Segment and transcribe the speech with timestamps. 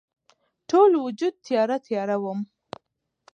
[0.69, 2.39] ټول وجود تیاره، تیاره وم